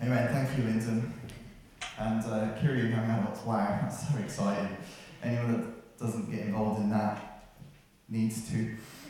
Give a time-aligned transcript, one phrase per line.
[0.00, 0.28] Amen.
[0.28, 1.12] Thank you, Linton.
[1.98, 4.76] And uh, Kiri Young Adults, wow, that's so exciting.
[5.24, 7.54] Anyone that doesn't get involved in that
[8.08, 8.58] needs to.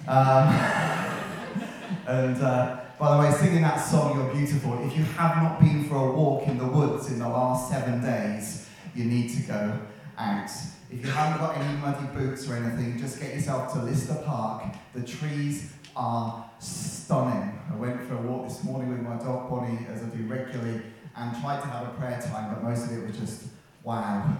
[0.08, 0.48] Um,
[2.06, 5.86] and uh, by the way, singing that song, You're Beautiful, if you have not been
[5.86, 9.78] for a walk in the woods in the last seven days, you need to go
[10.16, 10.50] out.
[10.90, 14.74] If you haven't got any muddy boots or anything, just get yourself to Lister Park.
[14.94, 17.60] The trees are stunning.
[17.72, 20.82] I went for a walk this morning with my dog Bonnie, as I do regularly,
[21.16, 23.44] and tried to have a prayer time, but most of it was just
[23.82, 24.36] wow,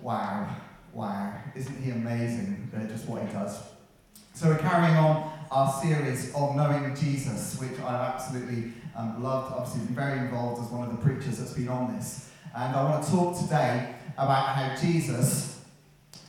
[0.00, 0.48] wow,
[0.92, 1.34] wow.
[1.54, 3.58] Isn't he amazing just what he does?
[4.34, 9.52] So we're carrying on our series of knowing Jesus, which I've absolutely um, loved.
[9.52, 12.30] Obviously, been very involved as one of the preachers that's been on this.
[12.56, 15.60] And I want to talk today about how Jesus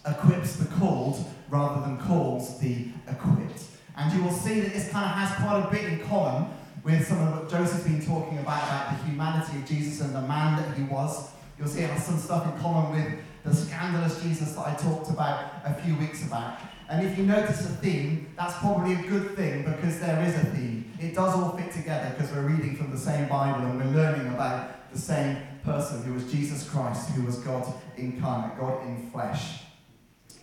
[0.08, 3.64] equips the called rather than calls the equipped.
[3.99, 6.49] And you will see that this kind of has quite a bit in common
[6.85, 10.22] with some of what Joseph's been talking about, about the humanity of Jesus and the
[10.22, 11.31] man that he was.
[11.58, 15.09] You'll see it has some stuff in common with the scandalous Jesus that I talked
[15.09, 16.59] about a few weeks about.
[16.89, 20.45] And if you notice a theme, that's probably a good thing because there is a
[20.55, 20.92] theme.
[20.97, 24.33] It does all fit together because we're reading from the same Bible and we're learning
[24.33, 29.64] about the same person who was Jesus Christ, who was God incarnate, God in flesh.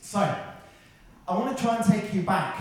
[0.02, 2.60] So, I want to try and take you back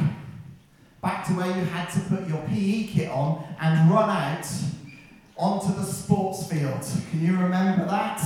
[1.05, 4.47] back to where you had to put your PE kit on and run out
[5.37, 6.81] onto the sports field.
[7.11, 8.19] Can you remember that?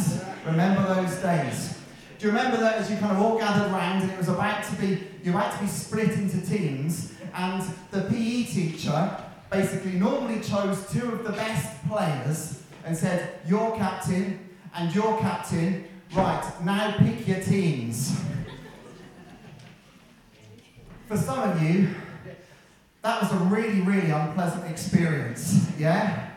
[0.45, 1.77] Remember those days?
[2.17, 4.63] Do you remember that as you kind of all gathered around and it was about
[4.63, 9.17] to be, you had to be split into teams and the PE teacher
[9.51, 14.39] basically normally chose two of the best players and said, your captain
[14.73, 15.85] and your captain,
[16.15, 18.21] right, now pick your teams.
[21.07, 21.89] For some of you,
[23.01, 26.31] that was a really, really unpleasant experience, yeah?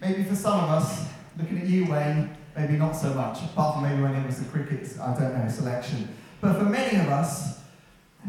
[0.00, 1.08] Maybe for some of us,
[1.38, 4.48] looking at you, Wayne, maybe not so much, apart from maybe when it was the
[4.50, 6.08] cricket, I don't know, selection.
[6.40, 7.60] But for many of us,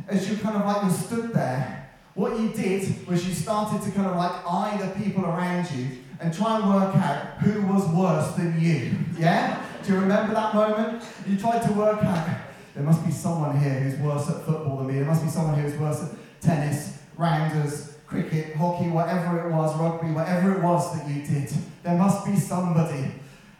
[0.07, 4.07] as you kind of like stood there, what you did was you started to kind
[4.07, 5.87] of like eye the people around you
[6.19, 8.95] and try and work out who was worse than you.
[9.17, 9.63] Yeah?
[9.83, 11.03] Do you remember that moment?
[11.27, 12.29] You tried to work out,
[12.75, 15.59] there must be someone here who's worse at football than me, there must be someone
[15.59, 21.09] who's worse at tennis, rounders, cricket, hockey, whatever it was, rugby, whatever it was that
[21.09, 21.51] you did.
[21.83, 23.11] There must be somebody.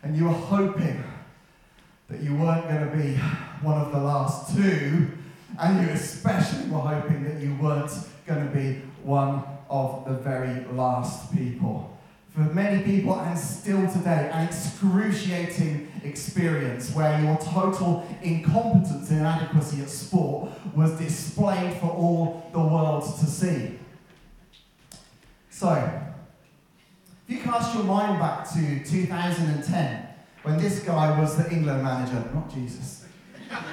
[0.03, 1.03] And you were hoping
[2.09, 3.15] that you weren't going to be
[3.61, 5.07] one of the last two.
[5.59, 7.91] And you especially were hoping that you weren't
[8.25, 11.92] going to be one of the very last people.
[12.33, 19.83] For many people, and still today, an excruciating experience where your total incompetence and inadequacy
[19.83, 23.77] at sport was displayed for all the world to see.
[25.51, 25.73] So,
[27.27, 30.07] if you cast your mind back to 2010,
[30.41, 33.05] when this guy was the England manager, not Jesus.
[33.51, 33.63] a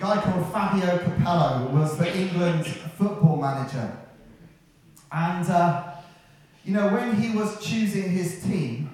[0.00, 3.98] guy called Fabio Capello was the England football manager.
[5.12, 5.91] And, uh,
[6.64, 8.90] you know, when he was choosing his team,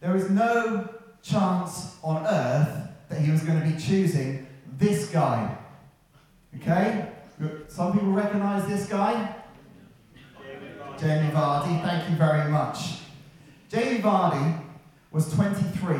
[0.00, 0.88] there is no
[1.22, 4.46] chance on earth that he was going to be choosing
[4.78, 5.56] this guy.
[6.56, 7.08] Okay?
[7.68, 9.36] Some people recognize this guy?
[10.98, 12.98] Jamie Vardy, thank you very much.
[13.70, 14.62] Jamie Vardy
[15.10, 15.96] was 23.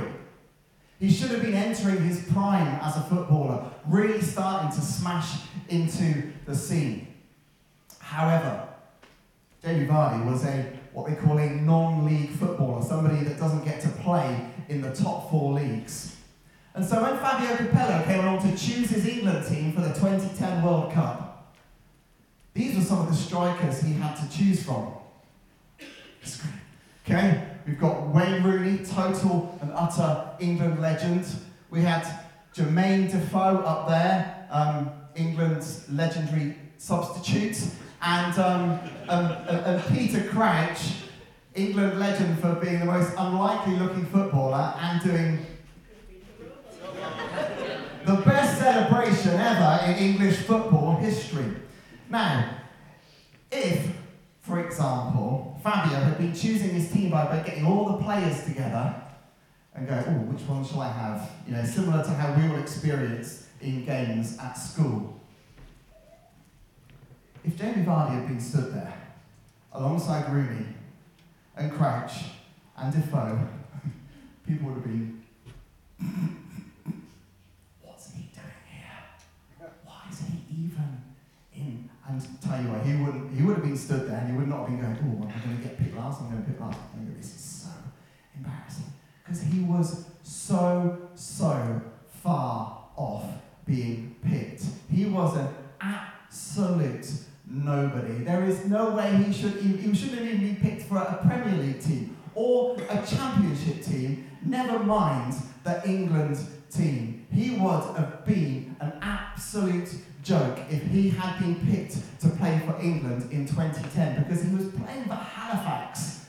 [0.98, 5.38] He should have been entering his prime as a footballer, really starting to smash
[5.70, 7.06] into the scene.
[7.98, 8.68] However,
[9.62, 13.88] Jamie Vardy was a what they call a non-league footballer, somebody that doesn't get to
[13.88, 16.16] play in the top four leagues.
[16.74, 20.62] And so when Fabio Capello came along to choose his England team for the 2010
[20.62, 21.54] World Cup,
[22.54, 24.94] these were some of the strikers he had to choose from.
[27.04, 31.26] Okay, we've got Wayne Rooney, total and utter England legend.
[31.70, 32.06] We had
[32.54, 37.58] Jermaine Defoe up there, um, England's legendary substitute
[38.02, 40.94] and, um, um, and Peter Crouch,
[41.54, 45.46] England legend for being the most unlikely looking footballer and doing
[48.06, 51.52] the best celebration ever in English football history.
[52.08, 52.56] Now,
[53.50, 53.94] if,
[54.40, 58.94] for example, Fabio had been choosing his team by, getting all the players together
[59.74, 61.30] and go, oh, which one shall I have?
[61.46, 65.19] You know, similar to how we will experience in games at school.
[67.44, 68.92] If Jamie Vardy had been stood there,
[69.72, 70.66] alongside Rooney
[71.56, 72.12] and Crouch
[72.76, 73.38] and Defoe,
[74.46, 75.22] people would have been,
[77.82, 79.68] what's he doing here?
[79.84, 81.02] Why is he even
[81.54, 81.88] in?
[82.06, 84.48] And tell you what, he would, he would have been stood there and he would
[84.48, 86.60] not have been going, oh, I'm going to get picked last, I'm going to pick
[86.60, 86.78] last.
[86.78, 87.70] Go, this is so
[88.36, 88.92] embarrassing.
[89.24, 91.80] Because he was so, so
[92.22, 93.24] far off
[93.64, 94.64] being picked.
[94.90, 95.48] He was an
[95.80, 97.06] absolute
[97.50, 99.24] I'm
[99.82, 104.78] he shouldn't even be picked for a Premier League team or a Championship team, never
[104.78, 106.38] mind the England
[106.70, 107.26] team.
[107.32, 109.88] He would have been an absolute
[110.22, 114.68] joke if he had been picked to play for England in 2010 because he was
[114.68, 116.26] playing for Halifax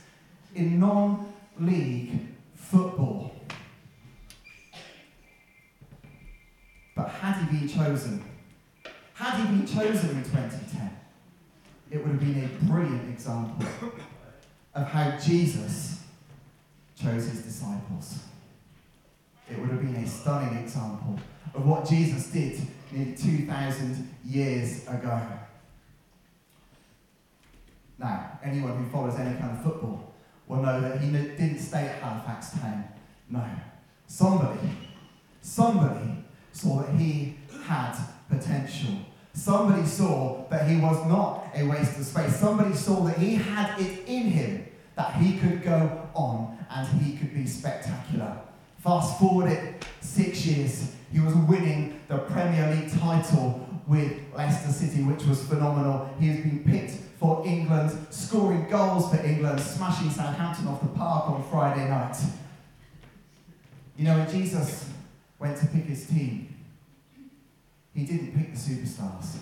[0.55, 2.19] in non league
[2.55, 3.35] football.
[6.95, 8.23] But had he been chosen,
[9.13, 10.97] had he been chosen in 2010,
[11.91, 13.65] it would have been a brilliant example
[14.73, 16.03] of how Jesus
[16.95, 18.19] chose his disciples.
[19.49, 21.19] It would have been a stunning example
[21.53, 22.61] of what Jesus did
[22.91, 25.21] nearly 2,000 years ago.
[27.99, 30.13] Now, anyone who follows any kind of football
[30.47, 32.85] will know that he didn't stay at Halifax Town.
[33.29, 33.43] No.
[34.07, 34.69] Somebody,
[35.41, 36.23] somebody
[36.53, 37.35] saw that he
[37.65, 37.95] had
[38.29, 38.95] potential.
[39.33, 42.35] Somebody saw that he was not a waste of space.
[42.35, 47.17] Somebody saw that he had it in him, that he could go on and he
[47.17, 48.37] could be spectacular.
[48.79, 55.03] Fast forward it six years, he was winning the Premier League title with Leicester City,
[55.03, 56.09] which was phenomenal.
[56.19, 61.29] He has been picked for England, scoring goals for England, smashing Southampton off the park
[61.29, 62.17] on Friday night.
[63.97, 64.89] You know, when Jesus
[65.37, 66.55] went to pick his team,
[67.93, 69.37] he didn't pick the superstars.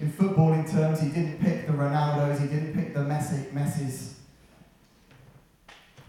[0.00, 4.14] In footballing terms, he didn't pick the Ronaldos, he didn't pick the Messi, Messis.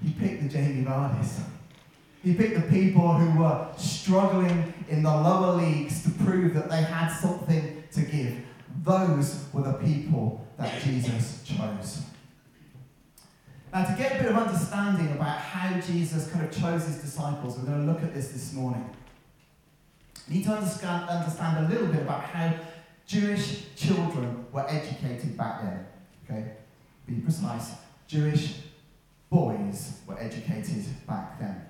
[0.03, 1.41] He picked the Jamie Vardys.
[2.23, 6.81] He picked the people who were struggling in the lower leagues to prove that they
[6.81, 8.37] had something to give.
[8.83, 12.01] Those were the people that Jesus chose.
[13.73, 17.57] Now, to get a bit of understanding about how Jesus kind of chose his disciples,
[17.57, 18.89] we're going to look at this this morning.
[20.29, 22.53] Need to understand, understand a little bit about how
[23.05, 25.85] Jewish children were educated back then.
[26.23, 26.51] Okay?
[27.05, 27.73] Be precise.
[28.07, 28.59] Jewish
[29.29, 31.65] boys were educated back then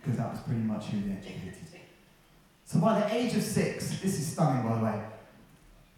[0.00, 1.54] because that was pretty much who they educated.
[2.64, 5.02] So by the age of six, this is stunning by the way,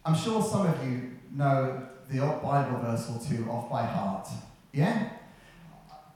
[0.04, 4.28] I'm sure some of you know the old Bible verse or two off by heart.
[4.72, 5.08] Yeah?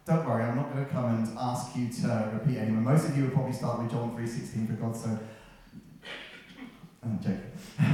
[0.08, 2.94] Don't worry, I'm not going to come and ask you to repeat anymore.
[2.94, 5.18] Most of you would probably start with John 3.16 for God's sake.
[7.04, 7.52] I'm joking.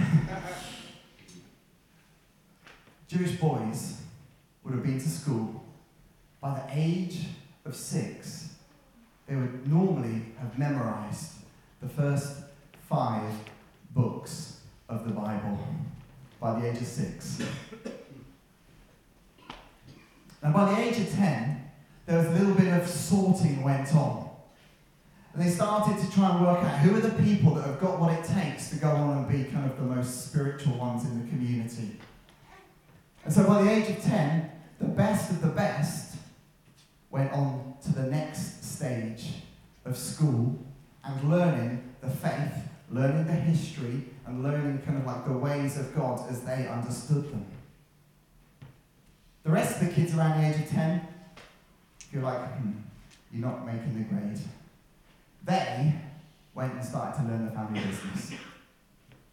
[3.09, 4.01] Jewish boys
[4.63, 5.65] would have been to school
[6.41, 7.27] by the age
[7.65, 8.55] of six
[9.27, 11.33] they would normally have memorized
[11.81, 12.43] the first
[12.89, 13.33] five
[13.91, 15.59] books of the Bible
[16.41, 17.43] by the age of six.
[20.43, 21.64] And by the age of 10,
[22.07, 24.31] there was a little bit of sorting went on.
[25.33, 27.99] And they started to try and work out who are the people that have got
[27.99, 31.23] what it takes to go on and be kind of the most spiritual ones in
[31.23, 31.99] the community.
[33.25, 36.17] And so by the age of 10, the best of the best
[37.11, 39.33] went on to the next stage
[39.85, 40.59] of school
[41.03, 42.55] and learning the faith,
[42.91, 47.31] learning the history, and learning kind of like the ways of God as they understood
[47.31, 47.47] them.
[49.43, 51.07] The rest of the kids around the age of 10,
[52.15, 52.73] you're like, hmm,
[53.33, 54.39] you're not making the grade.
[55.45, 55.95] They
[56.55, 58.39] went and started to learn the family business.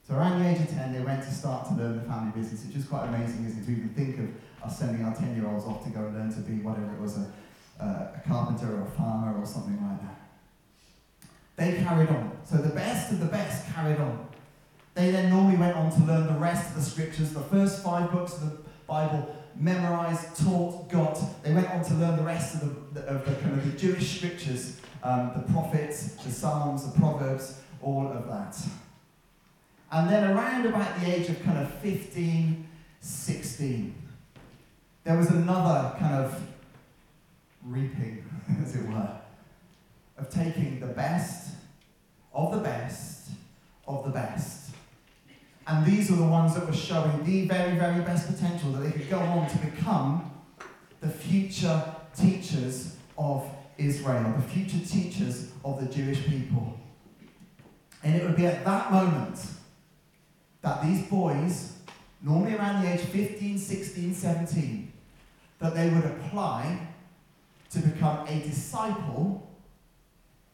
[0.07, 2.65] So around the age of 10, they went to start to learn the family business,
[2.65, 5.83] which is quite amazing, isn't it, to even think of us sending our 10-year-olds off
[5.85, 7.31] to go and learn to be whatever it was, a
[7.81, 10.19] uh, a carpenter or a farmer or something like that.
[11.57, 12.37] They carried on.
[12.45, 14.27] So the best of the best carried on.
[14.93, 18.11] They then normally went on to learn the rest of the scriptures, the first five
[18.11, 18.57] books of the
[18.87, 21.43] Bible, memorized, taught, got.
[21.43, 24.17] They went on to learn the rest of the, of the kind of the Jewish
[24.17, 28.57] scriptures, um, the prophets, the Psalms, the Proverbs, all of that.
[29.91, 32.67] And then around about the age of kind of 15,
[33.01, 33.95] 16,
[35.03, 36.41] there was another kind of
[37.65, 38.23] reaping,
[38.63, 39.19] as it were,
[40.17, 41.55] of taking the best
[42.33, 43.31] of the best
[43.87, 44.60] of the best.
[45.67, 48.91] And these are the ones that were showing the very, very best potential that they
[48.91, 50.31] could go on to become
[50.99, 51.83] the future
[52.15, 56.77] teachers of Israel, the future teachers of the Jewish people.
[58.03, 59.39] And it would be at that moment
[60.61, 61.73] that these boys,
[62.21, 64.91] normally around the age 15, 16, 17,
[65.59, 66.87] that they would apply
[67.71, 69.50] to become a disciple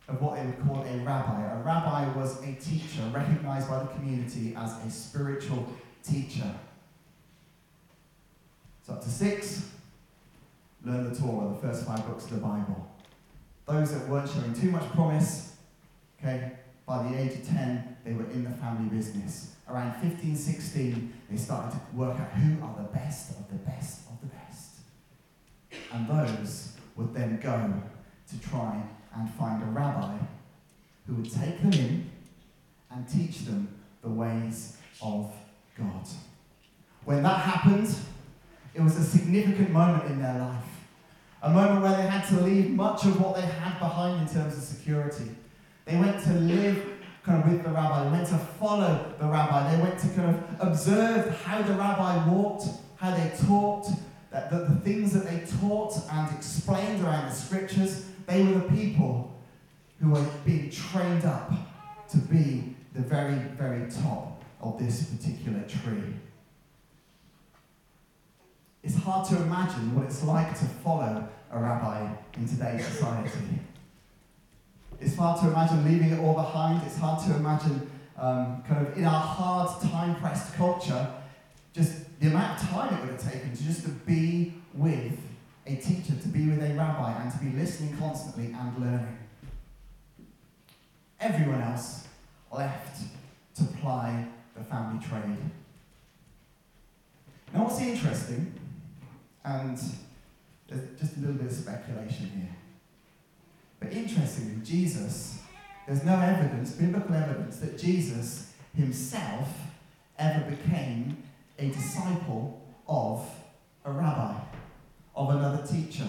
[0.07, 1.53] of what they would call a rabbi.
[1.53, 5.67] A rabbi was a teacher recognized by the community as a spiritual
[6.03, 6.53] teacher.
[8.85, 9.69] So up to six,
[10.85, 12.89] learn the Torah, the first five books of the Bible.
[13.67, 15.55] Those that weren't showing too much promise,
[16.19, 16.53] okay,
[16.85, 19.55] by the age of 10, they were in the family business.
[19.67, 24.07] Around 15, 16, they started to work out who are the best of the best
[24.09, 24.75] of the best.
[25.91, 27.73] And those would then go
[28.29, 28.81] to try
[29.17, 30.17] and find a rabbi
[31.05, 32.09] who would take them in
[32.91, 33.67] and teach them
[34.01, 35.33] the ways of
[35.77, 36.07] God.
[37.05, 37.89] When that happened,
[38.73, 40.63] it was a significant moment in their life.
[41.41, 44.57] A moment where they had to leave much of what they had behind in terms
[44.57, 45.31] of security.
[45.85, 46.83] They went to live
[47.23, 50.29] kind of with the rabbi, they went to follow the rabbi, they went to kind
[50.29, 53.87] of observe how the rabbi walked, how they taught,
[54.31, 58.05] that the, the things that they taught and explained around the scriptures.
[58.27, 59.33] They were the people
[59.99, 61.51] who were being trained up
[62.09, 66.13] to be the very, very top of this particular tree.
[68.83, 72.07] It's hard to imagine what it's like to follow a rabbi
[72.37, 73.31] in today's society.
[74.99, 76.81] It's hard to imagine leaving it all behind.
[76.85, 81.07] It's hard to imagine, um, kind of, in our hard, time pressed culture,
[81.73, 85.19] just the amount of time it would have taken to just to be with
[85.67, 89.17] a teacher, to be with a rabbi, and to be listening constantly and learning.
[91.19, 92.07] Everyone else
[92.51, 93.01] left
[93.55, 95.37] to ply the family trade.
[97.53, 98.53] Now, what's interesting,
[99.43, 99.77] and
[100.67, 102.55] there's just a little bit of speculation here,
[103.79, 105.39] but interestingly, Jesus,
[105.85, 109.49] there's no evidence, biblical evidence, that Jesus himself
[110.19, 111.17] ever became
[111.59, 113.27] a disciple of
[113.85, 114.35] a rabbi,
[115.17, 116.07] of another teacher.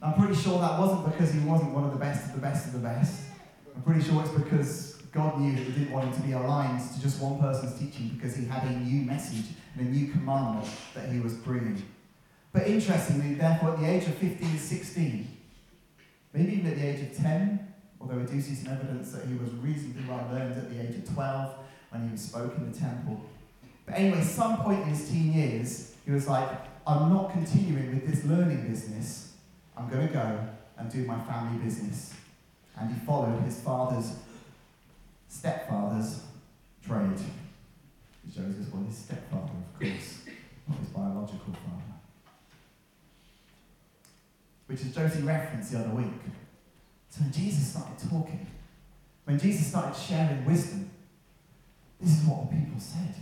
[0.00, 2.68] I'm pretty sure that wasn't because he wasn't one of the best of the best
[2.68, 3.24] of the best.
[3.74, 6.80] I'm pretty sure it's because God knew that he didn't want him to be aligned
[6.94, 10.68] to just one person's teaching because he had a new message and a new commandment
[10.94, 11.82] that he was bringing.
[12.52, 15.36] But interestingly, therefore, at the age of 15, 16,
[16.32, 19.34] maybe even at the age of 10, although we do see some evidence that he
[19.34, 21.54] was reasonably well learned at the age of 12
[21.90, 23.20] when he spoke in the temple.
[23.86, 26.48] But anyway, some point in his teen years, he was like,
[26.88, 29.34] I'm not continuing with this learning business.
[29.76, 32.14] I'm going to go and do my family business.
[32.78, 34.12] And he followed his father's
[35.28, 36.22] stepfather's
[36.82, 37.18] trade.
[38.34, 40.20] Joseph was his stepfather, of course,
[40.66, 41.82] not his biological father.
[44.66, 46.06] Which is Josie referenced the other week.
[47.10, 48.46] So when Jesus started talking,
[49.24, 50.90] when Jesus started sharing wisdom,
[52.00, 53.14] this is what the people said.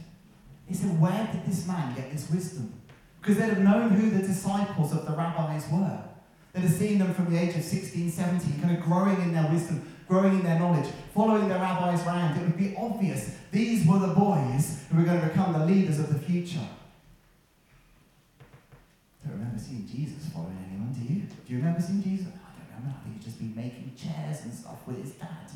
[0.68, 2.72] They said, Where did this man get this wisdom?
[3.26, 5.98] Because they'd have known who the disciples of the rabbis were.
[6.52, 9.50] They'd have seen them from the age of 16, 17, kind of growing in their
[9.50, 12.38] wisdom, growing in their knowledge, following their rabbis around.
[12.38, 15.98] It would be obvious these were the boys who were going to become the leaders
[15.98, 16.68] of the future.
[19.24, 21.22] Don't remember seeing Jesus following anyone, do you?
[21.22, 22.28] Do you remember seeing Jesus?
[22.28, 22.96] I don't remember.
[22.96, 25.50] I think he'd just been making chairs and stuff with his dad.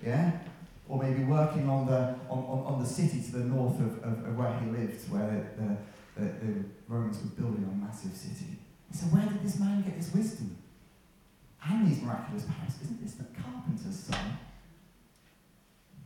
[0.00, 0.30] Yeah?
[0.88, 4.26] Or maybe working on the, on, on, on the city to the north of, of,
[4.26, 5.76] of where he lived, where the,
[6.16, 8.58] the, the Romans were building a massive city.
[8.92, 10.56] So where did this man get his wisdom?
[11.64, 12.74] And these miraculous powers?
[12.82, 14.38] Isn't this the carpenter's son?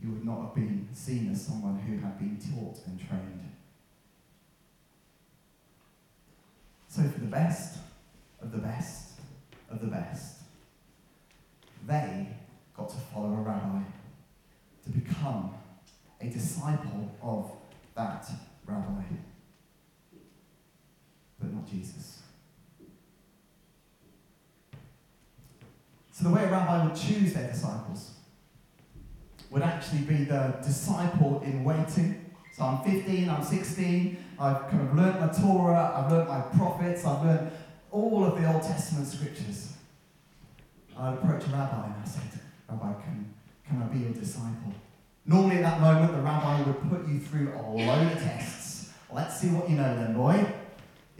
[0.01, 3.51] He would not have been seen as someone who had been taught and trained.
[6.87, 7.77] So for the best
[8.41, 9.19] of the best
[9.69, 10.39] of the best,
[11.87, 12.27] they
[12.75, 13.81] got to follow a rabbi
[14.83, 15.53] to become
[16.19, 17.51] a disciple of
[17.95, 18.27] that
[18.65, 19.03] rabbi.
[21.61, 22.21] Not Jesus.
[26.11, 28.11] So the way a rabbi would choose their disciples
[29.49, 32.25] would actually be the disciple in waiting.
[32.53, 37.05] So I'm 15, I'm 16, I've kind of learnt my Torah, I've learnt my prophets,
[37.05, 37.53] I've learnt
[37.91, 39.73] all of the Old Testament scriptures.
[40.97, 42.39] I'd approach a rabbi and I said,
[42.69, 43.33] Rabbi, can,
[43.67, 44.73] can I be your disciple?
[45.25, 48.91] Normally at that moment, the rabbi would put you through a load of tests.
[49.11, 50.60] Let's see what you know then, boy.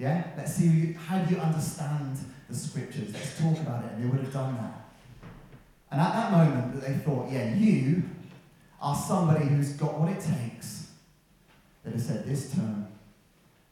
[0.01, 0.23] Yeah?
[0.35, 2.17] Let's see how do you understand
[2.49, 3.13] the scriptures.
[3.13, 3.91] Let's talk about it.
[3.91, 4.89] And they would have done that.
[5.91, 8.01] And at that moment, they thought, yeah, you
[8.81, 10.87] are somebody who's got what it takes.
[11.83, 12.87] That have said this term,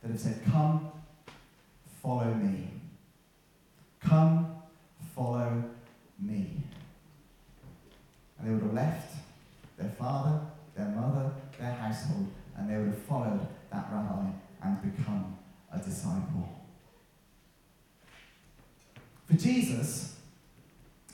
[0.04, 0.92] that have said, come,
[2.04, 2.74] follow me.
[4.00, 4.56] Come,
[5.16, 5.64] follow
[6.20, 6.62] me.
[8.38, 9.16] And they would have left
[9.80, 10.42] their father,
[10.76, 14.28] their mother, their household, and they would have followed that rabbi
[14.62, 15.36] and become
[15.72, 16.50] a disciple.
[19.40, 20.16] Jesus,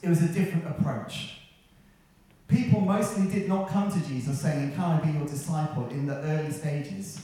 [0.02, 1.40] it was a different approach.
[2.48, 6.16] People mostly did not come to Jesus saying, Can I be your disciple in the
[6.16, 7.22] early stages?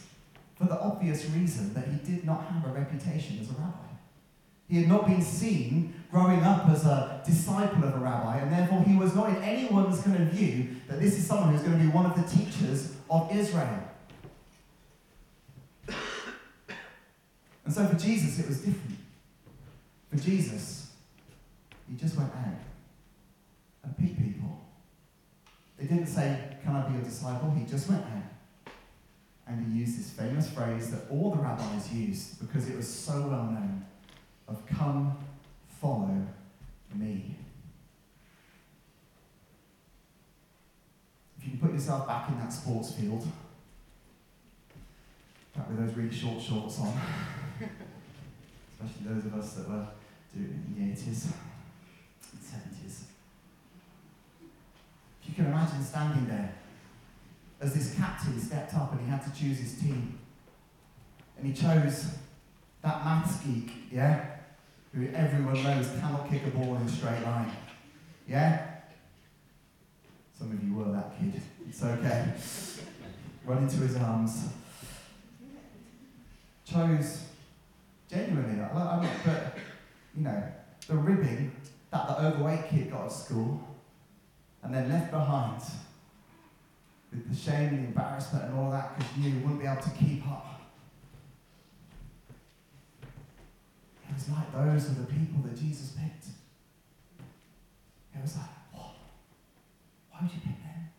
[0.55, 3.91] For the obvious reason that he did not have a reputation as a rabbi.
[4.67, 8.81] He had not been seen growing up as a disciple of a rabbi, and therefore
[8.84, 11.84] he was not in anyone's kind of view that this is someone who's going to
[11.84, 13.84] be one of the teachers of Israel.
[17.63, 18.98] And so for Jesus, it was different.
[20.10, 20.81] For Jesus,
[21.91, 22.62] he just went out
[23.83, 24.62] and picked people.
[25.77, 27.51] They didn't say, Can I be your disciple?
[27.51, 28.74] He just went out.
[29.48, 33.13] And he used this famous phrase that all the rabbis used because it was so
[33.13, 33.86] well known
[34.48, 35.17] of come,
[35.81, 36.25] follow
[36.95, 37.36] me.
[41.38, 43.27] If you can put yourself back in that sports field,
[45.55, 46.93] back with those really short shorts on,
[48.79, 49.88] especially those of us that were
[50.33, 51.25] doing it in the 80s
[52.33, 53.03] and 70s.
[55.21, 56.53] If you can imagine standing there
[57.60, 60.17] as this captain stepped up and he had to choose his team.
[61.38, 62.15] And he chose
[62.81, 64.25] that maths geek, yeah,
[64.93, 67.51] who everyone knows cannot kick a ball in a straight line.
[68.27, 68.67] Yeah?
[70.38, 71.41] Some of you were that kid.
[71.67, 72.34] It's okay.
[73.46, 74.50] Run into his arms.
[76.65, 77.25] Chose
[78.10, 79.58] genuinely, I mean, but
[80.15, 80.43] you know,
[80.88, 81.51] the ribbing
[81.91, 83.62] that the overweight kid got at school
[84.63, 85.62] and then left behind
[87.12, 89.89] with the shame and the embarrassment and all that because you wouldn't be able to
[89.91, 90.62] keep up.
[94.10, 96.25] It was like those are the people that Jesus picked.
[98.15, 98.96] It was like, what?
[100.12, 100.89] Why would you pick them?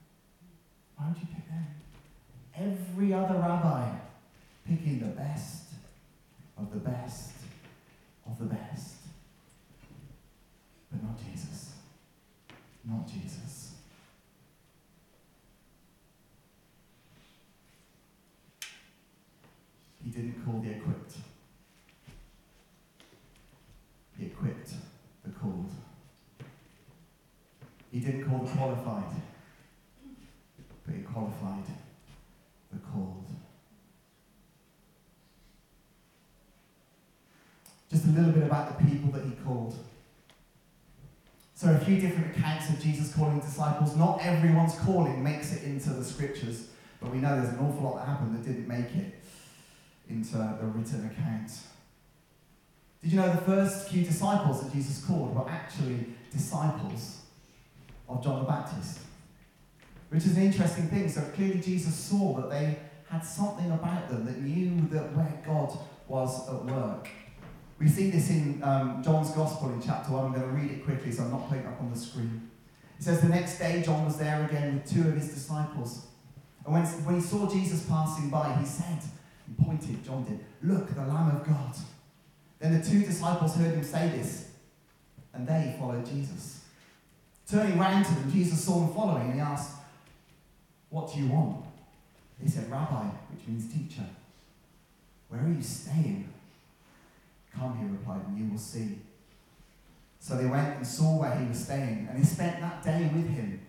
[0.97, 1.67] Why would you pick them?
[2.57, 3.89] Every other rabbi
[4.67, 5.65] picking the best
[6.59, 7.33] of the best
[8.27, 8.97] of the best.
[10.91, 11.73] But not Jesus.
[12.85, 13.75] Not Jesus.
[20.05, 21.15] He didn't call the equipped.
[24.19, 24.71] He equipped
[25.25, 25.71] the called.
[27.93, 29.23] He didn't call the qualified,
[30.85, 31.65] but he qualified
[32.73, 33.27] the called.
[37.91, 38.92] Just a little bit about the people.
[41.63, 43.95] So, a few different accounts of Jesus calling disciples.
[43.95, 46.71] Not everyone's calling makes it into the scriptures,
[47.01, 49.15] but we know there's an awful lot that happened that didn't make it
[50.11, 51.53] into the written account.
[53.01, 57.21] Did you know the first few disciples that Jesus called were actually disciples
[58.09, 58.99] of John the Baptist?
[60.11, 61.09] Which is an interesting thing.
[61.09, 62.77] So clearly, Jesus saw that they
[63.09, 67.09] had something about them that knew that where God was at work.
[67.83, 70.25] We see this in um, John's Gospel in chapter 1.
[70.25, 72.49] I'm going to read it quickly, so I'm not putting it up on the screen.
[72.97, 76.07] It says, The next day, John was there again with two of his disciples.
[76.65, 79.01] And when, when he saw Jesus passing by, he said,
[79.49, 81.75] and pointed, John did, Look, the Lamb of God.
[82.61, 84.51] Then the two disciples heard him say this,
[85.35, 86.65] and they followed Jesus.
[87.51, 89.73] Turning round to them, Jesus saw them following, and he asked,
[90.89, 91.65] What do you want?
[92.41, 94.07] They said, Rabbi, which means teacher.
[95.29, 96.32] Where are you staying?
[97.55, 98.99] Come, he replied, and you will see.
[100.19, 103.29] So they went and saw where he was staying, and they spent that day with
[103.29, 103.61] him.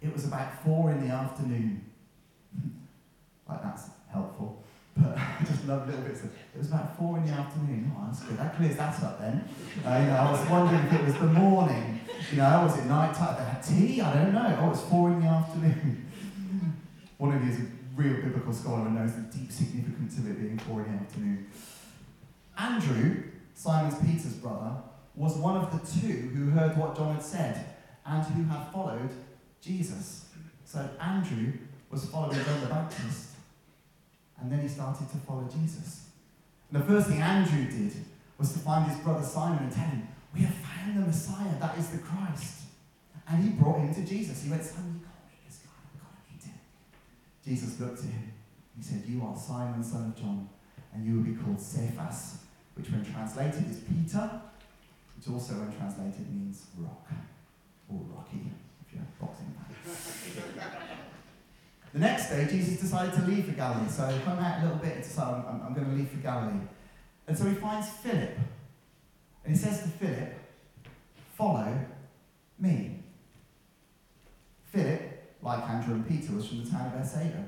[0.00, 1.84] It was about four in the afternoon.
[3.48, 4.62] like that's helpful.
[4.96, 7.92] But I just love little bits of it was about four in the afternoon.
[7.96, 8.36] Oh, that's good.
[8.36, 9.48] That clears that up then.
[9.84, 12.00] Uh, you know, I was wondering if it was the morning.
[12.30, 13.36] You know, was it night time?
[13.38, 14.00] They had tea?
[14.00, 14.58] I don't know.
[14.60, 16.06] Oh, it's four in the afternoon.
[17.18, 20.38] One of you is a real biblical scholar and knows the deep significance of it
[20.38, 21.46] being four in the afternoon.
[22.62, 24.76] Andrew, Simon's Peter's brother,
[25.16, 27.66] was one of the two who heard what John had said
[28.06, 29.10] and who had followed
[29.60, 30.26] Jesus.
[30.64, 31.52] So Andrew
[31.90, 33.30] was following John the Baptist.
[34.40, 36.06] And then he started to follow Jesus.
[36.70, 37.92] And the first thing Andrew did
[38.38, 41.76] was to find his brother Simon and tell him, We have found the Messiah, that
[41.78, 42.62] is the Christ.
[43.28, 44.42] And he brought him to Jesus.
[44.42, 46.58] He went, Simon, you can't eat this guy, you can't eat him.
[47.44, 48.32] Jesus looked at him.
[48.76, 50.48] He said, You are Simon, son of John,
[50.94, 52.38] and you will be called Cephas,
[52.74, 54.40] which when translated is Peter,
[55.16, 57.06] which also when translated means rock,
[57.88, 58.50] or rocky,
[58.86, 59.54] if you're boxing
[61.92, 63.88] The next day, Jesus decided to leave for Galilee.
[63.88, 66.16] So he hung out a little bit and decided, I'm, I'm going to leave for
[66.18, 66.60] Galilee.
[67.26, 68.38] And so he finds Philip.
[69.44, 70.34] And he says to Philip,
[71.34, 71.78] Follow
[72.58, 73.00] me.
[74.70, 77.44] Philip, like Andrew and Peter, was from the town of Bethsaida.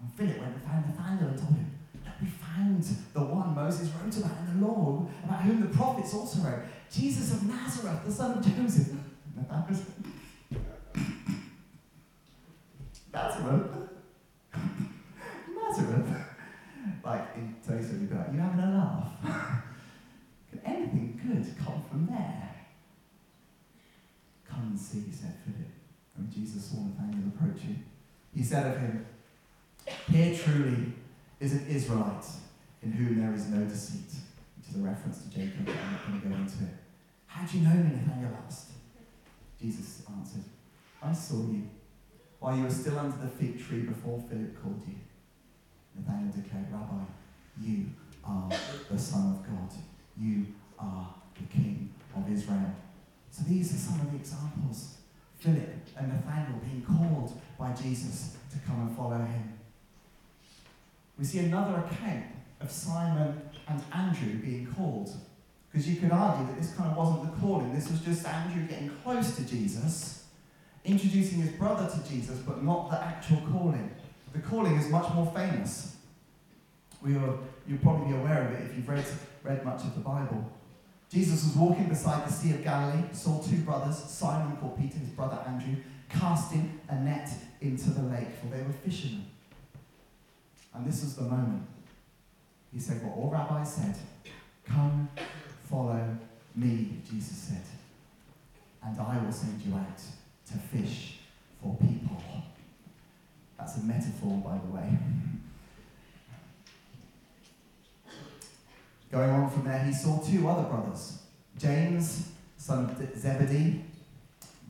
[0.00, 1.71] And Philip went and found Nathanael and told him,
[2.56, 2.82] Found
[3.14, 7.32] the one Moses wrote about in the law, about whom the prophets also wrote, Jesus
[7.32, 8.88] of Nazareth, the son of Joseph.
[13.12, 13.88] Nazareth?
[15.54, 16.16] Nazareth?
[17.04, 19.12] Like in said, you'd be like, you having a laugh?
[20.50, 22.54] Can anything good come from there.
[24.48, 25.70] Come and see, said Philip,
[26.16, 27.84] And Jesus saw Nathanael approaching.
[28.34, 29.06] He said of him,
[30.10, 30.92] Here truly
[31.42, 32.24] is an Israelite
[32.82, 34.14] in whom there is no deceit,
[34.56, 36.78] which is a reference to Jacob, I'm not going to go into it.
[37.26, 37.96] How do you know me?
[37.96, 38.70] Nathanael asked.
[39.60, 40.44] Jesus answered,
[41.02, 41.68] I saw you
[42.38, 44.94] while you were still under the fig tree before Philip called you.
[45.96, 47.04] Nathanael declared, Rabbi,
[47.60, 47.86] you
[48.24, 48.48] are
[48.90, 49.70] the Son of God.
[50.16, 50.46] You
[50.78, 52.72] are the King of Israel.
[53.30, 54.98] So these are some of the examples.
[55.38, 59.58] Philip and Nathanael being called by Jesus to come and follow him.
[61.22, 62.24] We see another account
[62.60, 65.08] of Simon and Andrew being called.
[65.70, 68.66] Because you could argue that this kind of wasn't the calling, this was just Andrew
[68.66, 70.24] getting close to Jesus,
[70.84, 73.88] introducing his brother to Jesus, but not the actual calling.
[74.32, 75.94] The calling is much more famous.
[77.00, 79.04] We are, you'll probably be aware of it if you've read,
[79.44, 80.50] read much of the Bible.
[81.08, 85.10] Jesus was walking beside the Sea of Galilee, saw two brothers, Simon called Peter, his
[85.10, 85.76] brother Andrew,
[86.08, 87.30] casting a net
[87.60, 89.26] into the lake, for they were fishermen.
[90.74, 91.66] And this was the moment.
[92.72, 93.96] He said what all rabbis said
[94.66, 95.08] Come,
[95.68, 96.16] follow
[96.54, 97.62] me, Jesus said,
[98.82, 99.98] and I will send you out
[100.46, 101.18] to fish
[101.60, 102.22] for people.
[103.58, 104.98] That's a metaphor, by the way.
[109.10, 111.18] Going on from there, he saw two other brothers
[111.58, 113.84] James, son of Zebedee,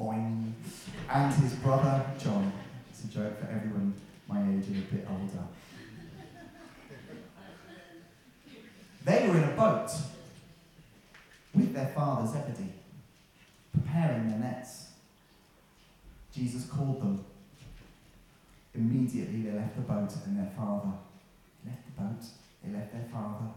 [0.00, 0.52] boing,
[1.08, 2.52] and his brother John.
[2.90, 3.94] It's a joke for everyone
[4.28, 5.44] my age and a bit older.
[9.04, 9.90] They were in a boat
[11.54, 12.72] with their father Zebedee,
[13.72, 14.88] preparing their nets.
[16.34, 17.24] Jesus called them.
[18.74, 20.92] Immediately they left the boat and their father.
[21.66, 22.24] Left the boat,
[22.64, 23.48] they left their father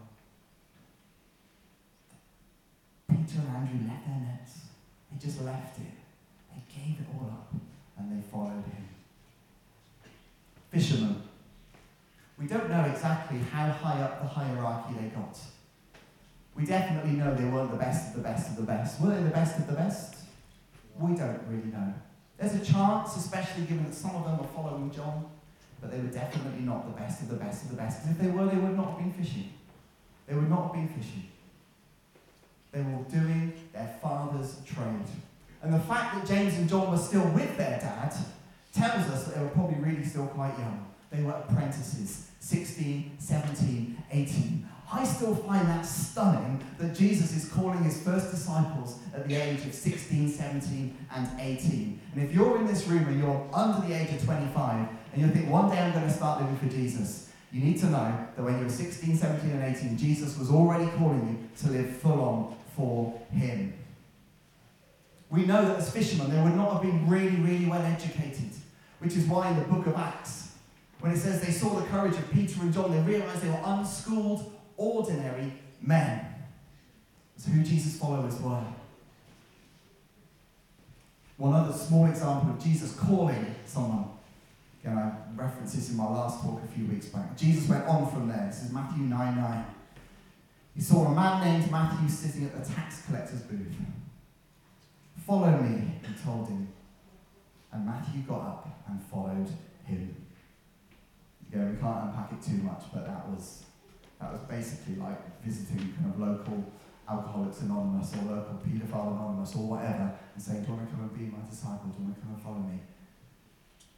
[3.26, 4.60] Peter and Andrew left their nets.
[5.10, 5.94] They just left it.
[6.52, 7.54] They gave it all up
[7.98, 8.88] and they followed him.
[10.70, 11.22] Fishermen.
[12.38, 15.38] We don't know exactly how high up the hierarchy they got.
[16.54, 19.00] We definitely know they weren't the best of the best of the best.
[19.00, 20.16] Were they the best of the best?
[20.98, 21.94] We don't really know.
[22.38, 25.26] There's a chance, especially given that some of them are following John,
[25.80, 28.06] but they were definitely not the best of the best of the best.
[28.08, 29.50] If they were, they would not have been fishing.
[30.26, 31.28] They would not have been fishing.
[32.72, 35.08] They were doing their father's trade.
[35.62, 38.14] And the fact that James and John were still with their dad
[38.72, 40.86] tells us that they were probably really still quite young.
[41.10, 44.68] They were apprentices, 16, 17, 18.
[44.92, 49.66] I still find that stunning that Jesus is calling his first disciples at the age
[49.66, 52.00] of 16, 17, and 18.
[52.14, 55.28] And if you're in this room and you're under the age of 25 and you
[55.28, 58.42] think, one day I'm going to start living for Jesus, you need to know that
[58.44, 62.20] when you were 16, 17, and 18, Jesus was already calling you to live full
[62.20, 63.74] on for him.
[65.30, 68.52] We know that as fishermen, they would not have been really, really well educated,
[69.00, 70.45] which is why in the book of Acts,
[71.06, 73.60] when it says they saw the courage of Peter and John, they realized they were
[73.64, 76.26] unschooled, ordinary men.
[77.36, 78.64] That's who Jesus' followers were.
[81.36, 84.06] One other small example of Jesus calling someone.
[84.82, 87.36] Again, I referenced this in my last talk a few weeks back.
[87.36, 88.48] Jesus went on from there.
[88.48, 89.64] This is Matthew 9 9.
[90.74, 93.76] He saw a man named Matthew sitting at the tax collector's booth.
[95.24, 96.66] Follow me, he told him.
[97.70, 99.48] And Matthew got up and followed
[99.84, 100.25] him.
[101.56, 103.64] Yeah, we can't unpack it too much, but that was
[104.20, 106.62] that was basically like visiting kind of local
[107.08, 111.04] Alcoholics Anonymous or local Paedophile Anonymous or whatever and saying, Do you want to come
[111.04, 111.88] and be my disciple?
[111.88, 112.80] Do you want to come and follow me?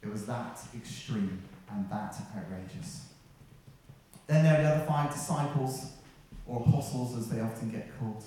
[0.01, 3.07] It was that extreme and that outrageous.
[4.27, 5.91] Then there are the other five disciples
[6.47, 8.23] or apostles as they often get called.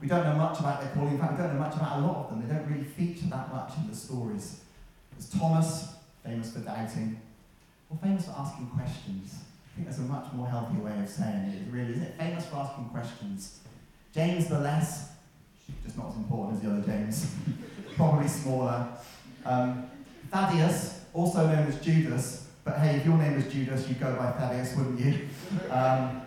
[0.00, 1.14] We don't know much about their calling.
[1.14, 2.48] In fact, we don't know much about a lot of them.
[2.48, 4.62] They don't really feature that much in the stories.
[5.10, 7.20] There's Thomas, famous for doubting,
[7.92, 9.34] or famous for asking questions.
[9.72, 12.14] I think that's a much more healthy way of saying it, really, isn't it?
[12.18, 13.60] Famous for asking questions.
[14.14, 15.12] James the less,
[15.84, 17.34] just not as important as the other James,
[17.96, 18.88] probably smaller.
[19.44, 19.86] Um,
[20.30, 24.32] Thaddeus, also known as Judas, but hey, if your name was Judas, you'd go by
[24.32, 25.28] Thaddeus, wouldn't you?
[25.70, 26.22] Um,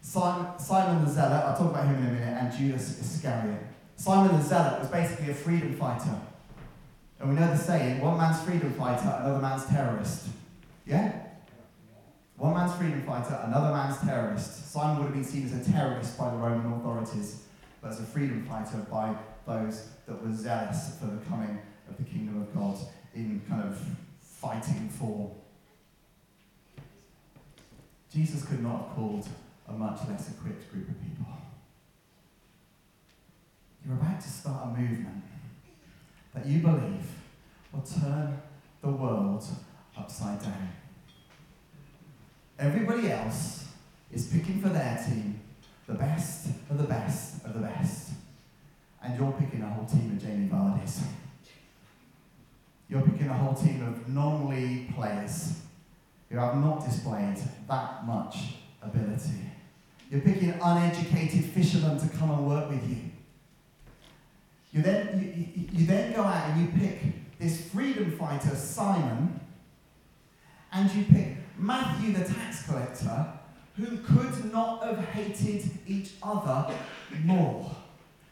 [0.00, 3.60] Simon, Simon the Zealot, I'll talk about him in a minute, and Judas Iscariot.
[3.96, 6.20] Simon the Zealot was basically a freedom fighter.
[7.18, 10.28] And we know the saying one man's freedom fighter, another man's terrorist.
[10.86, 11.12] Yeah?
[12.36, 14.72] One man's freedom fighter, another man's terrorist.
[14.72, 17.42] Simon would have been seen as a terrorist by the Roman authorities,
[17.80, 22.04] but as a freedom fighter by those that were zealous for the coming of the
[22.04, 22.78] kingdom of God
[23.14, 23.78] in kind of
[24.20, 25.34] fighting for.
[28.12, 29.28] Jesus could not have called
[29.68, 31.26] a much less equipped group of people.
[33.84, 35.22] You're about to start a movement
[36.34, 37.06] that you believe
[37.72, 38.40] will turn
[38.82, 39.44] the world
[39.96, 40.68] upside down.
[42.58, 43.68] Everybody else
[44.12, 45.40] is picking for their team
[45.86, 48.12] the best of the best of the best.
[49.02, 51.02] And you're picking a whole team of Jamie Vardy's.
[52.88, 55.60] You're picking a whole team of non league players
[56.30, 57.36] who have not displayed
[57.68, 58.36] that much
[58.82, 59.50] ability.
[60.10, 62.96] You're picking uneducated fishermen to come and work with you.
[64.72, 69.40] You then, you, you, you then go out and you pick this freedom fighter, Simon,
[70.76, 73.26] and you pick Matthew the tax collector,
[73.76, 76.74] who could not have hated each other
[77.24, 77.74] more.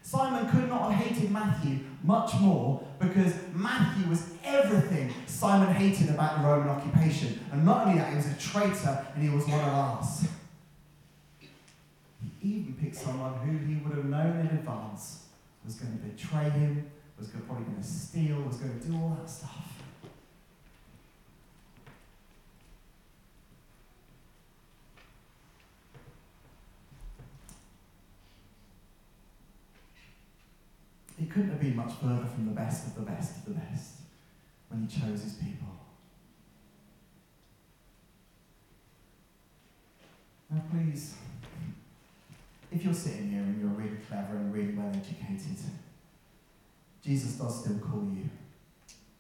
[0.03, 6.43] Simon could not have hated Matthew much more because Matthew was everything Simon hated about
[6.43, 7.41] the Roman occupation.
[7.51, 10.29] And not only that, he was a traitor and he was one of us.
[12.41, 15.25] He even picked someone who he would have known in advance
[15.65, 19.17] was going to betray him, was probably going to steal, was going to do all
[19.19, 19.74] that stuff.
[31.17, 34.01] He couldn't have been much further from the best of the best of the best
[34.69, 35.69] when he chose his people.
[40.51, 41.15] Now, please,
[42.71, 45.59] if you're sitting here and you're really clever and really well educated,
[47.05, 48.29] Jesus does still call you.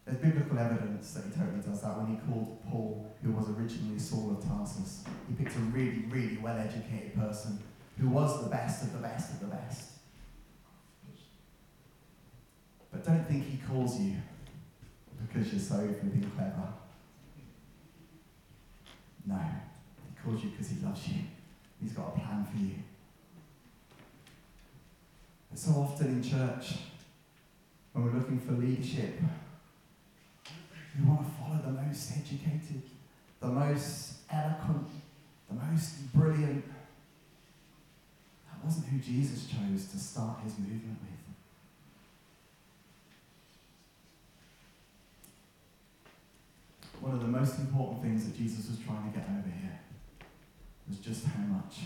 [0.04, 3.98] There's biblical evidence that he totally does that when he called Paul, who was originally
[3.98, 5.04] Saul of Tarsus.
[5.28, 7.58] He picked a really, really well educated person
[7.98, 9.93] who was the best of the best of the best.
[13.04, 14.16] Don't think he calls you
[15.20, 16.68] because you're so flipping clever.
[19.26, 21.20] No, he calls you because he loves you.
[21.82, 22.76] He's got a plan for you.
[25.50, 26.76] But so often in church,
[27.92, 29.20] when we're looking for leadership,
[30.98, 32.82] we want to follow the most educated,
[33.40, 34.88] the most eloquent,
[35.50, 36.64] the most brilliant.
[38.46, 41.13] That wasn't who Jesus chose to start his movement with.
[47.04, 49.78] One of the most important things that Jesus was trying to get over here
[50.88, 51.80] was just how much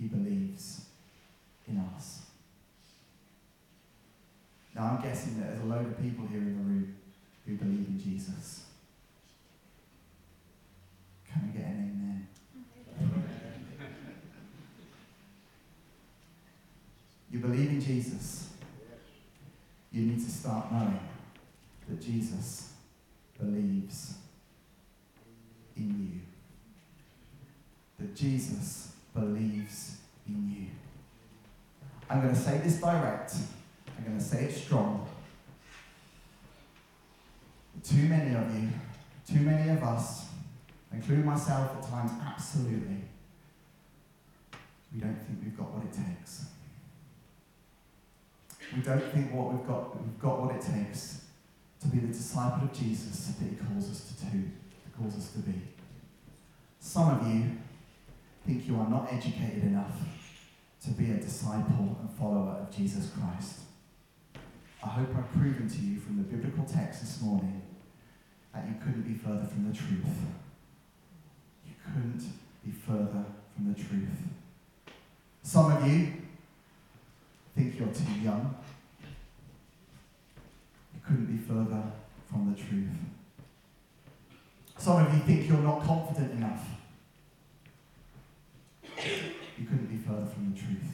[0.00, 0.86] he believes
[1.68, 2.22] in us.
[4.74, 6.96] Now, I'm guessing that there's a load of people here in the room
[7.44, 8.64] who believe in Jesus.
[11.30, 12.26] Can I get an
[12.98, 13.22] amen?
[17.30, 18.48] you believe in Jesus.
[19.92, 21.06] You need to start knowing
[21.86, 22.72] that Jesus
[23.38, 24.14] believes
[25.76, 26.22] in
[27.98, 28.03] you.
[28.14, 29.96] That Jesus believes
[30.28, 30.66] in you.
[32.08, 33.34] I'm going to say this direct.
[33.96, 35.06] I'm going to say it strong.
[37.82, 38.68] Too many of you,
[39.28, 40.26] too many of us,
[40.92, 43.02] including myself at times, absolutely,
[44.94, 46.46] we don't think we've got what it takes.
[48.74, 51.24] We don't think what we've got, we've got what it takes
[51.80, 54.44] to be the disciple of Jesus that he calls us to do
[54.96, 55.60] calls us to be.
[56.78, 57.58] Some of you
[58.66, 59.98] you are not educated enough
[60.82, 63.60] to be a disciple and follower of Jesus Christ.
[64.82, 67.62] I hope I've proven to you from the biblical text this morning
[68.54, 70.06] that you couldn't be further from the truth.
[71.66, 72.22] You couldn't
[72.64, 73.24] be further
[73.54, 74.08] from the truth.
[75.42, 76.12] Some of you
[77.56, 78.56] think you're too young.
[80.94, 81.82] You couldn't be further
[82.30, 82.88] from the truth.
[84.78, 86.66] Some of you think you're not confident enough.
[89.58, 90.90] You couldn't be further from the truth.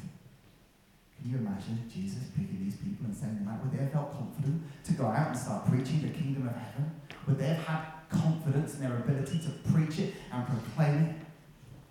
[1.17, 3.63] Can you imagine Jesus picking these people and sending them out?
[3.63, 6.91] Would they have felt confident to go out and start preaching the kingdom of heaven?
[7.27, 11.17] Would they have had confidence in their ability to preach it and proclaim it?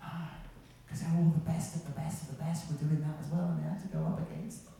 [0.02, 0.30] Ah,
[0.84, 3.30] because they're all the best of the best of the best were doing that as
[3.30, 4.74] well, and they had to go up against them.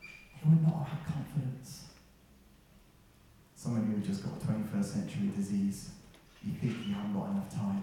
[0.00, 1.90] They would not have had confidence.
[3.56, 5.90] Some of you have just got 21st century disease
[6.44, 7.82] you think you haven't got enough time.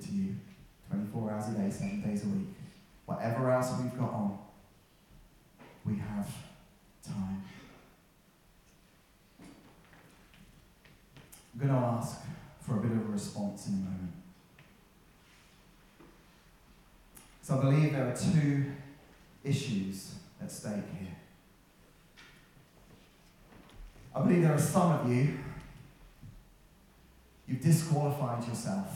[0.00, 0.36] To you
[0.88, 2.48] 24 hours a day, seven days a week.
[3.06, 4.38] Whatever else we've got on,
[5.84, 6.26] we have
[7.06, 7.42] time.
[11.52, 12.20] I'm going to ask
[12.60, 14.12] for a bit of a response in a moment.
[17.42, 18.72] So I believe there are two
[19.44, 21.16] issues at stake here.
[24.14, 25.38] I believe there are some of you
[27.50, 28.86] You've disqualified yourself.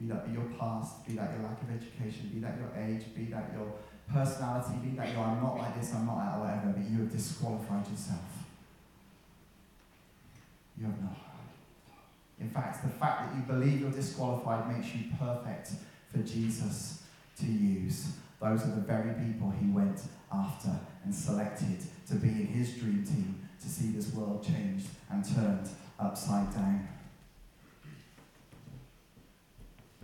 [0.00, 3.24] Be that your past, be that your lack of education, be that your age, be
[3.24, 3.72] that your
[4.12, 6.98] personality, be that you I'm not like this, I'm not like that, whatever, but you
[7.00, 8.20] have disqualified yourself.
[10.78, 11.16] You have not.
[12.40, 15.70] In fact, the fact that you believe you're disqualified makes you perfect
[16.12, 17.02] for Jesus
[17.40, 18.12] to use.
[18.40, 20.00] Those are the very people he went
[20.32, 20.70] after
[21.04, 25.68] and selected to be in his dream team to see this world changed and turned
[25.98, 26.86] upside down.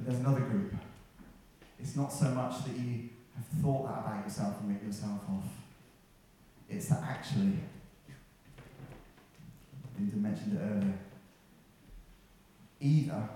[0.05, 0.75] There's another group.
[1.81, 5.49] It's not so much that you have thought that about yourself and made yourself off.
[6.69, 7.59] It's that actually,
[9.99, 10.95] Linda mentioned it earlier,
[12.81, 13.29] either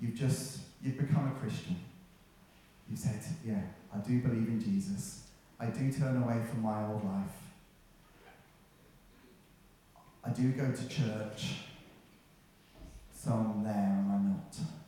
[0.00, 1.76] you've just, you've become a Christian.
[2.88, 5.24] You've said, yeah, I do believe in Jesus.
[5.58, 7.26] I do turn away from my old life.
[10.24, 11.56] I do go to church.
[13.12, 14.83] So I'm there and I'm not.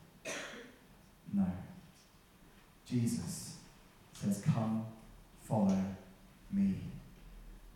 [1.36, 1.46] No.
[2.88, 3.56] Jesus
[4.12, 4.86] says, Come,
[5.42, 5.76] follow
[6.52, 6.74] me.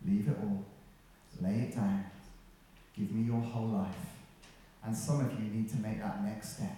[0.05, 0.65] Leave it all.
[1.41, 2.05] Lay it down.
[2.97, 3.95] Give me your whole life.
[4.83, 6.75] And some of you need to make that next step.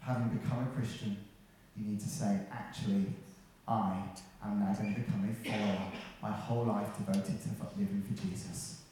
[0.00, 1.16] Having become a Christian,
[1.76, 3.06] you need to say, actually,
[3.66, 4.02] I
[4.44, 5.90] am now going to become a follower,
[6.22, 8.82] my whole life devoted to living for Jesus.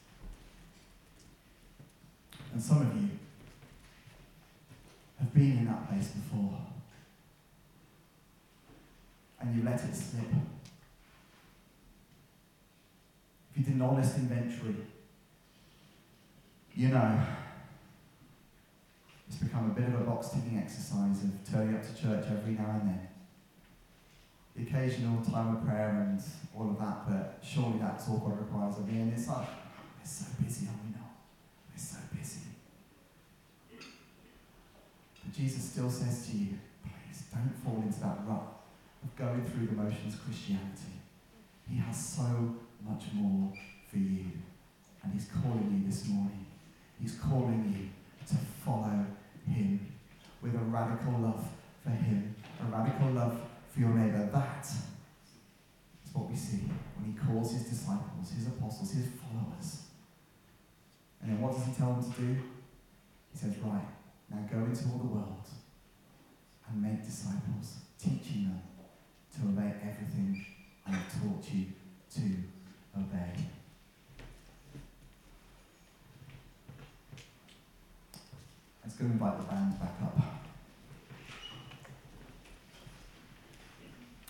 [2.53, 3.09] And some of you
[5.19, 6.59] have been in that place before,
[9.47, 10.25] and you let it slip.
[13.51, 14.75] If you did an honest inventory,
[16.75, 17.19] you know
[19.27, 22.53] it's become a bit of a box ticking exercise of turning up to church every
[22.53, 23.07] now and then.
[24.55, 26.21] The occasional time of prayer and
[26.55, 29.01] all of that, but surely that's all God requires of me.
[29.01, 31.11] And it's like, we're so busy, are we not?
[31.71, 32.41] We're so busy.
[35.23, 38.56] But Jesus still says to you, please don't fall into that rut
[39.15, 40.97] going through the motions of Christianity.
[41.69, 42.55] He has so
[42.87, 43.51] much more
[43.89, 44.25] for you.
[45.03, 46.45] And He's calling you this morning.
[46.99, 47.89] He's calling you
[48.27, 49.05] to follow
[49.47, 49.79] him
[50.41, 51.47] with a radical love
[51.83, 53.39] for him, a radical love
[53.71, 54.29] for your neighbour.
[54.33, 56.63] That is what we see
[56.95, 59.83] when he calls his disciples, his apostles, his followers.
[61.21, 62.35] And then what does he tell them to do?
[63.31, 63.87] He says, Right,
[64.29, 65.47] now go into all the world
[66.69, 68.61] and make disciples, teaching them
[69.37, 70.45] to obey everything
[70.85, 71.65] I have taught you
[72.15, 72.21] to
[72.97, 73.33] obey.
[78.83, 80.17] Let's go invite the band back up.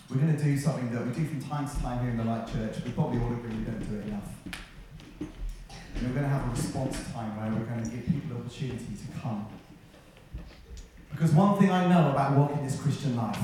[0.09, 2.23] We're going to do something that we do from time to time here in the
[2.23, 2.83] Light Church.
[2.83, 4.29] We probably all agree we don't do it enough.
[5.19, 8.35] And we're going to have a response time where we're going to give people the
[8.35, 9.47] opportunity to come.
[11.11, 13.39] Because one thing I know about walking this Christian life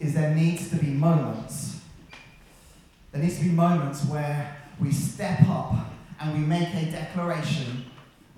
[0.00, 1.80] is there needs to be moments.
[3.12, 5.74] There needs to be moments where we step up
[6.20, 7.84] and we make a declaration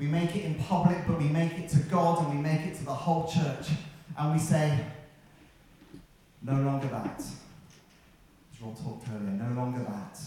[0.00, 2.74] we make it in public, but we make it to God and we make it
[2.76, 3.68] to the whole church.
[4.18, 4.86] And we say,
[6.42, 7.20] no longer that.
[7.20, 10.18] As Rob talked earlier, no longer that.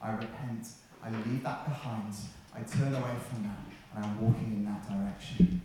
[0.00, 0.68] I repent.
[1.02, 2.14] I leave that behind.
[2.54, 3.96] I turn away from that.
[3.96, 5.62] And I'm walking in that direction.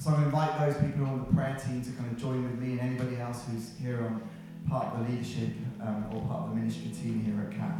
[0.00, 2.72] So I invite those people on the prayer team to kind of join with me
[2.72, 4.22] and anybody else who's here on
[4.66, 7.76] part of the leadership um, or part of the ministry team here at CAP.